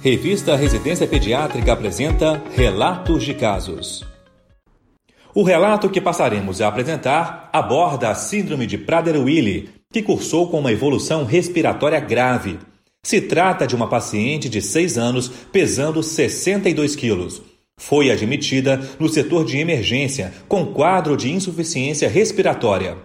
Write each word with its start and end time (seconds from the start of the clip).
Revista 0.00 0.54
Residência 0.54 1.08
Pediátrica 1.08 1.72
apresenta 1.72 2.40
Relatos 2.54 3.24
de 3.24 3.34
Casos. 3.34 4.06
O 5.34 5.42
relato 5.42 5.90
que 5.90 6.00
passaremos 6.00 6.60
a 6.60 6.68
apresentar 6.68 7.50
aborda 7.52 8.08
a 8.08 8.14
Síndrome 8.14 8.64
de 8.64 8.78
Prader-Willi, 8.78 9.70
que 9.92 10.00
cursou 10.00 10.48
com 10.48 10.60
uma 10.60 10.70
evolução 10.70 11.24
respiratória 11.24 11.98
grave. 11.98 12.60
Se 13.02 13.20
trata 13.20 13.66
de 13.66 13.74
uma 13.74 13.88
paciente 13.88 14.48
de 14.48 14.62
6 14.62 14.96
anos, 14.96 15.28
pesando 15.50 16.00
62 16.00 16.94
quilos. 16.94 17.42
Foi 17.76 18.08
admitida 18.12 18.80
no 19.00 19.08
setor 19.08 19.44
de 19.44 19.58
emergência 19.58 20.32
com 20.46 20.66
quadro 20.66 21.16
de 21.16 21.32
insuficiência 21.32 22.08
respiratória. 22.08 22.96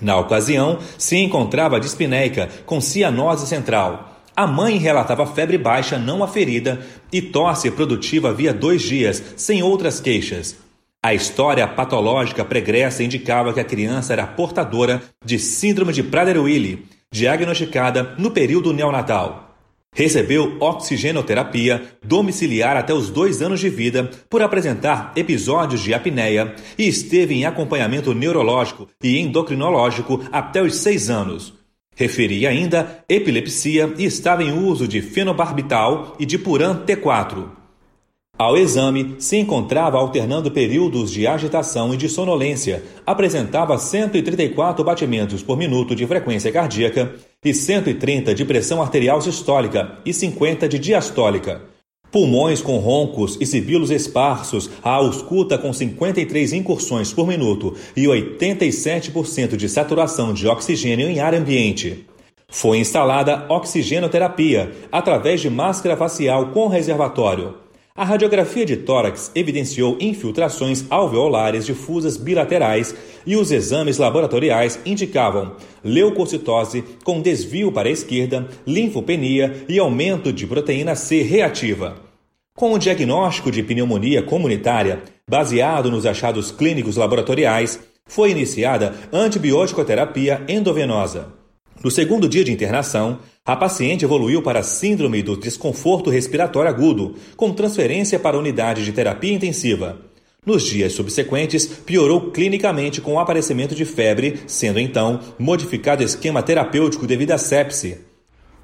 Na 0.00 0.16
ocasião, 0.16 0.78
se 0.96 1.16
encontrava 1.16 1.80
dispneica 1.80 2.48
com 2.64 2.80
cianose 2.80 3.48
central. 3.48 4.15
A 4.36 4.46
mãe 4.46 4.76
relatava 4.76 5.24
febre 5.26 5.56
baixa 5.56 5.98
não 5.98 6.22
aferida 6.22 6.78
e 7.10 7.22
tosse 7.22 7.70
produtiva 7.70 8.28
havia 8.28 8.52
dois 8.52 8.82
dias, 8.82 9.22
sem 9.34 9.62
outras 9.62 9.98
queixas. 9.98 10.58
A 11.02 11.14
história 11.14 11.66
patológica 11.66 12.44
pregressa 12.44 13.02
indicava 13.02 13.54
que 13.54 13.60
a 13.60 13.64
criança 13.64 14.12
era 14.12 14.26
portadora 14.26 15.00
de 15.24 15.38
síndrome 15.38 15.90
de 15.90 16.02
Prader-Willi, 16.02 16.84
diagnosticada 17.10 18.14
no 18.18 18.30
período 18.30 18.74
neonatal. 18.74 19.56
Recebeu 19.94 20.58
oxigenoterapia 20.60 21.82
domiciliar 22.04 22.76
até 22.76 22.92
os 22.92 23.08
dois 23.08 23.40
anos 23.40 23.60
de 23.60 23.70
vida 23.70 24.10
por 24.28 24.42
apresentar 24.42 25.12
episódios 25.16 25.80
de 25.80 25.94
apneia 25.94 26.54
e 26.76 26.86
esteve 26.86 27.32
em 27.32 27.46
acompanhamento 27.46 28.12
neurológico 28.12 28.86
e 29.02 29.18
endocrinológico 29.18 30.22
até 30.30 30.60
os 30.60 30.76
seis 30.76 31.08
anos. 31.08 31.54
Referia 31.98 32.50
ainda 32.50 33.02
epilepsia 33.08 33.94
e 33.96 34.04
estava 34.04 34.44
em 34.44 34.52
uso 34.52 34.86
de 34.86 35.00
fenobarbital 35.00 36.14
e 36.18 36.26
de 36.26 36.38
Puran 36.38 36.84
T4. 36.84 37.48
Ao 38.38 38.54
exame, 38.54 39.16
se 39.18 39.38
encontrava 39.38 39.96
alternando 39.96 40.50
períodos 40.50 41.10
de 41.10 41.26
agitação 41.26 41.94
e 41.94 41.96
de 41.96 42.06
sonolência, 42.06 42.82
apresentava 43.06 43.78
134 43.78 44.84
batimentos 44.84 45.42
por 45.42 45.56
minuto 45.56 45.96
de 45.96 46.06
frequência 46.06 46.52
cardíaca 46.52 47.14
e 47.42 47.54
130 47.54 48.34
de 48.34 48.44
pressão 48.44 48.82
arterial 48.82 49.22
sistólica 49.22 49.96
e 50.04 50.12
50 50.12 50.68
de 50.68 50.78
diastólica. 50.78 51.75
Pulmões 52.10 52.62
com 52.62 52.78
roncos 52.78 53.36
e 53.40 53.46
sibilos 53.46 53.90
esparsos, 53.90 54.70
a 54.82 54.90
ausculta 54.90 55.58
com 55.58 55.72
53 55.72 56.52
incursões 56.52 57.12
por 57.12 57.26
minuto 57.26 57.74
e 57.96 58.04
87% 58.04 59.56
de 59.56 59.68
saturação 59.68 60.32
de 60.32 60.46
oxigênio 60.46 61.08
em 61.08 61.20
ar 61.20 61.34
ambiente. 61.34 62.06
Foi 62.48 62.78
instalada 62.78 63.44
oxigenoterapia 63.48 64.72
através 64.90 65.40
de 65.40 65.50
máscara 65.50 65.96
facial 65.96 66.52
com 66.52 66.68
reservatório. 66.68 67.65
A 67.96 68.04
radiografia 68.04 68.66
de 68.66 68.76
tórax 68.76 69.32
evidenciou 69.34 69.96
infiltrações 69.98 70.84
alveolares 70.90 71.64
difusas 71.64 72.18
bilaterais 72.18 72.94
e 73.24 73.36
os 73.36 73.50
exames 73.50 73.96
laboratoriais 73.96 74.78
indicavam 74.84 75.56
leucocitose 75.82 76.84
com 77.02 77.22
desvio 77.22 77.72
para 77.72 77.88
a 77.88 77.92
esquerda, 77.92 78.46
linfopenia 78.66 79.64
e 79.66 79.78
aumento 79.78 80.30
de 80.30 80.46
proteína 80.46 80.94
C 80.94 81.22
reativa. 81.22 81.96
Com 82.54 82.74
o 82.74 82.78
diagnóstico 82.78 83.50
de 83.50 83.62
pneumonia 83.62 84.22
comunitária, 84.22 85.02
baseado 85.26 85.90
nos 85.90 86.04
achados 86.04 86.50
clínicos 86.50 86.96
laboratoriais, 86.96 87.80
foi 88.04 88.30
iniciada 88.30 88.94
antibiótico-terapia 89.10 90.42
endovenosa. 90.48 91.28
No 91.82 91.90
segundo 91.90 92.28
dia 92.28 92.44
de 92.44 92.52
internação, 92.52 93.20
a 93.46 93.54
paciente 93.54 94.04
evoluiu 94.04 94.42
para 94.42 94.62
síndrome 94.64 95.22
do 95.22 95.36
desconforto 95.36 96.10
respiratório 96.10 96.68
agudo, 96.68 97.14
com 97.36 97.52
transferência 97.52 98.18
para 98.18 98.36
a 98.36 98.40
unidade 98.40 98.84
de 98.84 98.92
terapia 98.92 99.32
intensiva. 99.32 99.98
Nos 100.44 100.64
dias 100.64 100.92
subsequentes, 100.92 101.64
piorou 101.66 102.32
clinicamente 102.32 103.00
com 103.00 103.14
o 103.14 103.20
aparecimento 103.20 103.74
de 103.74 103.84
febre, 103.84 104.40
sendo 104.48 104.80
então 104.80 105.20
modificado 105.38 106.02
o 106.02 106.04
esquema 106.04 106.42
terapêutico 106.42 107.06
devido 107.06 107.30
à 107.32 107.38
sepse. 107.38 107.98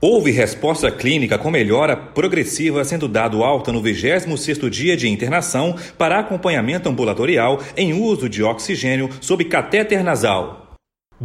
Houve 0.00 0.32
resposta 0.32 0.90
clínica 0.90 1.38
com 1.38 1.50
melhora 1.50 1.96
progressiva, 1.96 2.84
sendo 2.84 3.08
dado 3.08 3.42
alta 3.42 3.72
no 3.72 3.80
26º 3.80 4.68
dia 4.68 4.96
de 4.96 5.08
internação 5.08 5.76
para 5.96 6.18
acompanhamento 6.18 6.88
ambulatorial 6.88 7.60
em 7.76 7.92
uso 7.92 8.28
de 8.28 8.42
oxigênio 8.42 9.08
sob 9.20 9.44
catéter 9.44 10.04
nasal. 10.04 10.63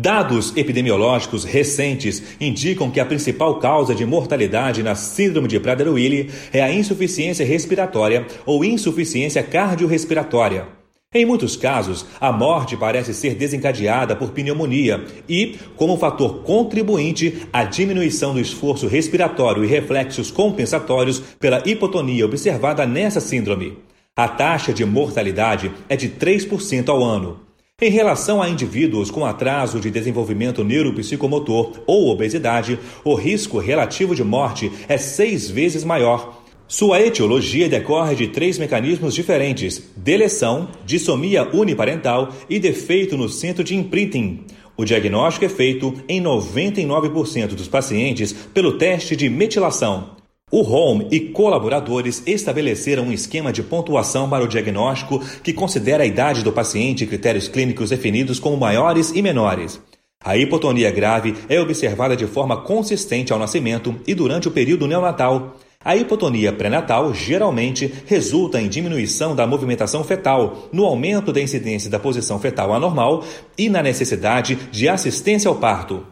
Dados 0.00 0.56
epidemiológicos 0.56 1.42
recentes 1.42 2.22
indicam 2.40 2.88
que 2.88 3.00
a 3.00 3.04
principal 3.04 3.58
causa 3.58 3.96
de 3.96 4.06
mortalidade 4.06 4.80
na 4.80 4.94
síndrome 4.94 5.48
de 5.48 5.58
Prader-Willi 5.58 6.30
é 6.52 6.62
a 6.62 6.72
insuficiência 6.72 7.44
respiratória 7.44 8.24
ou 8.46 8.64
insuficiência 8.64 9.42
cardiorrespiratória. 9.42 10.68
Em 11.12 11.26
muitos 11.26 11.56
casos, 11.56 12.06
a 12.20 12.30
morte 12.30 12.76
parece 12.76 13.12
ser 13.12 13.34
desencadeada 13.34 14.14
por 14.14 14.30
pneumonia 14.30 15.04
e, 15.28 15.56
como 15.74 15.96
fator 15.96 16.44
contribuinte, 16.44 17.48
a 17.52 17.64
diminuição 17.64 18.32
do 18.32 18.40
esforço 18.40 18.86
respiratório 18.86 19.64
e 19.64 19.66
reflexos 19.66 20.30
compensatórios 20.30 21.18
pela 21.40 21.60
hipotonia 21.66 22.24
observada 22.24 22.86
nessa 22.86 23.18
síndrome. 23.18 23.76
A 24.14 24.28
taxa 24.28 24.72
de 24.72 24.84
mortalidade 24.84 25.72
é 25.88 25.96
de 25.96 26.08
3% 26.08 26.88
ao 26.88 27.02
ano. 27.02 27.47
Em 27.80 27.90
relação 27.90 28.42
a 28.42 28.48
indivíduos 28.48 29.08
com 29.08 29.24
atraso 29.24 29.78
de 29.78 29.88
desenvolvimento 29.88 30.64
neuropsicomotor 30.64 31.74
ou 31.86 32.08
obesidade, 32.08 32.76
o 33.04 33.14
risco 33.14 33.60
relativo 33.60 34.16
de 34.16 34.24
morte 34.24 34.68
é 34.88 34.98
seis 34.98 35.48
vezes 35.48 35.84
maior. 35.84 36.42
Sua 36.66 37.00
etiologia 37.00 37.68
decorre 37.68 38.16
de 38.16 38.26
três 38.26 38.58
mecanismos 38.58 39.14
diferentes: 39.14 39.92
deleção, 39.96 40.70
dissomia 40.84 41.48
uniparental 41.54 42.30
e 42.50 42.58
defeito 42.58 43.16
no 43.16 43.28
centro 43.28 43.62
de 43.62 43.76
imprinting. 43.76 44.44
O 44.76 44.84
diagnóstico 44.84 45.44
é 45.44 45.48
feito 45.48 45.94
em 46.08 46.20
99% 46.20 47.54
dos 47.54 47.68
pacientes 47.68 48.32
pelo 48.32 48.76
teste 48.76 49.14
de 49.14 49.30
metilação. 49.30 50.18
O 50.50 50.62
Home 50.62 51.06
e 51.10 51.20
colaboradores 51.20 52.22
estabeleceram 52.26 53.04
um 53.04 53.12
esquema 53.12 53.52
de 53.52 53.62
pontuação 53.62 54.30
para 54.30 54.42
o 54.42 54.48
diagnóstico 54.48 55.20
que 55.42 55.52
considera 55.52 56.04
a 56.04 56.06
idade 56.06 56.42
do 56.42 56.50
paciente 56.50 57.04
e 57.04 57.06
critérios 57.06 57.48
clínicos 57.48 57.90
definidos 57.90 58.40
como 58.40 58.56
maiores 58.56 59.12
e 59.14 59.20
menores. 59.20 59.78
A 60.24 60.38
hipotonia 60.38 60.90
grave 60.90 61.34
é 61.50 61.60
observada 61.60 62.16
de 62.16 62.26
forma 62.26 62.62
consistente 62.62 63.30
ao 63.30 63.38
nascimento 63.38 63.94
e 64.06 64.14
durante 64.14 64.48
o 64.48 64.50
período 64.50 64.86
neonatal. 64.86 65.56
A 65.84 65.96
hipotonia 65.96 66.50
pré-natal 66.50 67.12
geralmente 67.12 67.92
resulta 68.06 68.58
em 68.58 68.68
diminuição 68.68 69.36
da 69.36 69.46
movimentação 69.46 70.02
fetal, 70.02 70.68
no 70.72 70.86
aumento 70.86 71.30
da 71.30 71.42
incidência 71.42 71.90
da 71.90 72.00
posição 72.00 72.38
fetal 72.40 72.72
anormal 72.72 73.22
e 73.56 73.68
na 73.68 73.82
necessidade 73.82 74.56
de 74.72 74.88
assistência 74.88 75.48
ao 75.48 75.56
parto. 75.56 76.04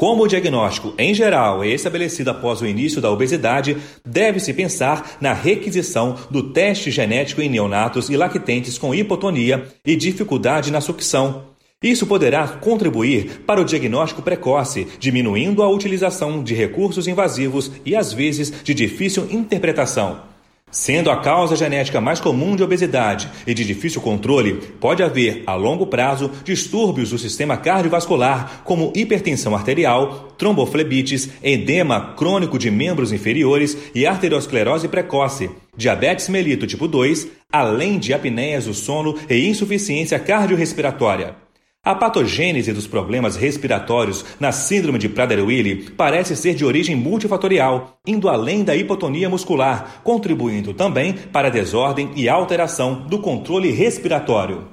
Como 0.00 0.22
o 0.22 0.26
diagnóstico, 0.26 0.94
em 0.96 1.12
geral, 1.12 1.62
é 1.62 1.68
estabelecido 1.68 2.30
após 2.30 2.62
o 2.62 2.66
início 2.66 3.02
da 3.02 3.10
obesidade, 3.10 3.76
deve-se 4.02 4.54
pensar 4.54 5.18
na 5.20 5.34
requisição 5.34 6.16
do 6.30 6.54
teste 6.54 6.90
genético 6.90 7.42
em 7.42 7.50
neonatos 7.50 8.08
e 8.08 8.16
lactentes 8.16 8.78
com 8.78 8.94
hipotonia 8.94 9.68
e 9.84 9.94
dificuldade 9.94 10.72
na 10.72 10.80
sucção. 10.80 11.44
Isso 11.82 12.06
poderá 12.06 12.48
contribuir 12.48 13.42
para 13.46 13.60
o 13.60 13.64
diagnóstico 13.64 14.22
precoce, 14.22 14.88
diminuindo 14.98 15.62
a 15.62 15.68
utilização 15.68 16.42
de 16.42 16.54
recursos 16.54 17.06
invasivos 17.06 17.70
e, 17.84 17.94
às 17.94 18.10
vezes, 18.10 18.50
de 18.64 18.72
difícil 18.72 19.28
interpretação. 19.30 20.29
Sendo 20.70 21.10
a 21.10 21.16
causa 21.16 21.56
genética 21.56 22.00
mais 22.00 22.20
comum 22.20 22.54
de 22.54 22.62
obesidade 22.62 23.28
e 23.44 23.52
de 23.52 23.64
difícil 23.64 24.00
controle, 24.00 24.54
pode 24.78 25.02
haver, 25.02 25.42
a 25.44 25.54
longo 25.54 25.86
prazo, 25.86 26.30
distúrbios 26.44 27.10
do 27.10 27.18
sistema 27.18 27.56
cardiovascular, 27.56 28.62
como 28.64 28.92
hipertensão 28.94 29.54
arterial, 29.54 30.32
tromboflebites, 30.38 31.28
edema 31.42 32.14
crônico 32.16 32.56
de 32.56 32.70
membros 32.70 33.12
inferiores 33.12 33.76
e 33.92 34.06
arteriosclerose 34.06 34.86
precoce, 34.86 35.50
diabetes 35.76 36.28
melito 36.28 36.68
tipo 36.68 36.86
2, 36.86 37.26
além 37.52 37.98
de 37.98 38.14
apneias 38.14 38.66
do 38.66 38.74
sono 38.74 39.16
e 39.28 39.48
insuficiência 39.48 40.20
cardiorrespiratória. 40.20 41.49
A 41.82 41.94
patogênese 41.94 42.74
dos 42.74 42.86
problemas 42.86 43.36
respiratórios 43.36 44.22
na 44.38 44.52
síndrome 44.52 44.98
de 44.98 45.08
Prader-Willi 45.08 45.90
parece 45.96 46.36
ser 46.36 46.54
de 46.54 46.62
origem 46.62 46.94
multifatorial, 46.94 47.98
indo 48.06 48.28
além 48.28 48.62
da 48.62 48.76
hipotonia 48.76 49.30
muscular, 49.30 50.02
contribuindo 50.04 50.74
também 50.74 51.14
para 51.14 51.48
a 51.48 51.50
desordem 51.50 52.10
e 52.14 52.28
alteração 52.28 53.06
do 53.08 53.18
controle 53.18 53.70
respiratório. 53.70 54.68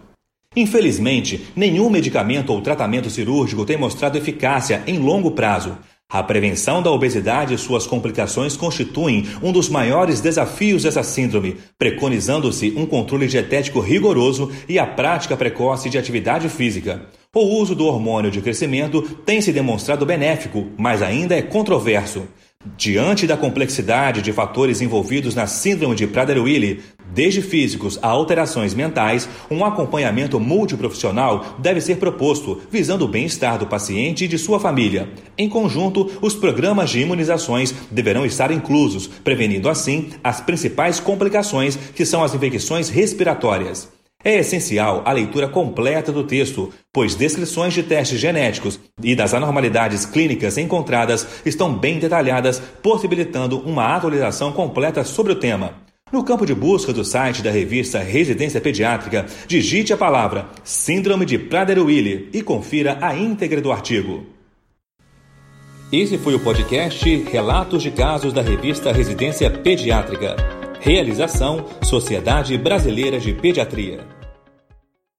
Infelizmente, 0.54 1.48
nenhum 1.56 1.89
medicamento 1.89 2.51
ou 2.51 2.59
tratamento 2.59 3.09
cirúrgico 3.09 3.65
tem 3.65 3.77
mostrado 3.77 4.18
eficácia 4.18 4.83
em 4.86 4.98
longo 4.98 5.31
prazo, 5.31 5.77
a 6.09 6.24
prevenção 6.24 6.81
da 6.81 6.89
obesidade 6.89 7.54
e 7.54 7.57
suas 7.57 7.86
complicações 7.86 8.56
constituem 8.56 9.25
um 9.44 9.51
dos 9.51 9.68
maiores 9.68 10.21
desafios 10.21 10.83
dessa 10.83 11.04
síndrome, 11.04 11.57
preconizando-se 11.77 12.74
um 12.77 12.86
controle 12.86 13.27
dietético 13.27 13.81
rigoroso 13.81 14.50
e 14.69 14.80
a 14.80 14.88
prática 14.88 15.36
precoce 15.36 15.89
de 15.89 15.98
atividade 15.98 16.48
física. 16.48 17.07
O 17.36 17.42
uso 17.42 17.75
do 17.75 17.86
hormônio 17.86 18.31
de 18.31 18.42
crescimento 18.42 19.01
tem 19.25 19.42
se 19.42 19.51
demonstrado 19.51 20.06
benéfico, 20.06 20.68
mas 20.77 21.01
ainda 21.01 21.36
é 21.36 21.42
controverso. 21.42 22.24
Diante 22.75 23.28
da 23.28 23.38
complexidade 23.38 24.22
de 24.22 24.34
fatores 24.34 24.81
envolvidos 24.81 25.36
na 25.36 25.48
síndrome 25.48 25.96
de 25.96 26.08
Prader-Willi, 26.08 26.81
desde 27.14 27.42
físicos 27.42 27.98
a 28.02 28.08
alterações 28.08 28.74
mentais, 28.74 29.30
um 29.50 29.64
acompanhamento 29.64 30.40
multiprofissional 30.40 31.56
deve 31.60 31.80
ser 31.80 31.98
proposto, 31.98 32.60
visando 32.72 33.06
o 33.06 33.08
bem-estar 33.08 33.58
do 33.58 33.68
paciente 33.68 34.25
e 34.25 34.28
de 34.28 34.38
sua 34.38 34.60
família. 34.60 35.08
Em 35.38 35.48
conjunto, 35.48 36.12
os 36.22 36.36
programas 36.36 36.90
de 36.90 37.00
imunizações 37.00 37.74
deverão 37.90 38.25
estar 38.25 38.52
inclusos, 38.52 39.08
prevenindo 39.08 39.69
assim 39.69 40.10
as 40.24 40.42
principais 40.42 41.00
complicações, 41.00 41.78
que 41.96 42.06
são 42.06 42.24
as 42.24 42.34
infecções 42.34 42.90
respiratórias. 42.90 43.97
É 44.28 44.40
essencial 44.40 45.04
a 45.06 45.14
leitura 45.14 45.48
completa 45.48 46.12
do 46.12 46.22
texto, 46.22 46.70
pois 46.92 47.16
descrições 47.16 47.74
de 47.74 47.82
testes 47.82 48.20
genéticos 48.20 48.78
e 49.02 49.16
das 49.16 49.34
anormalidades 49.34 50.06
clínicas 50.06 50.58
encontradas 50.58 51.26
estão 51.46 51.74
bem 51.74 51.98
detalhadas, 51.98 52.62
possibilitando 52.84 53.58
uma 53.60 53.96
atualização 53.96 54.52
completa 54.52 55.06
sobre 55.06 55.32
o 55.32 55.36
tema. 55.38 55.76
No 56.12 56.26
campo 56.26 56.46
de 56.46 56.54
busca 56.54 56.92
do 56.92 57.06
site 57.06 57.42
da 57.42 57.50
revista 57.50 58.00
Residência 58.00 58.60
Pediátrica, 58.60 59.28
digite 59.48 59.94
a 59.94 59.98
palavra 59.98 60.50
Síndrome 60.62 61.26
de 61.26 61.40
Prader-Willi 61.40 62.28
e 62.34 62.42
confira 62.42 62.98
a 63.00 63.16
íntegra 63.16 63.62
do 63.62 63.72
artigo. 63.72 64.26
Esse 65.90 66.18
foi 66.18 66.36
o 66.36 66.40
podcast 66.42 67.24
Relatos 67.32 67.82
de 67.82 67.92
Casos 67.92 68.34
da 68.34 68.42
revista 68.42 68.92
Residência 68.92 69.50
Pediátrica. 69.50 70.36
Realização 70.82 71.66
Sociedade 71.82 72.58
Brasileira 72.58 73.22
de 73.22 73.34
Pediatria. 73.34 74.17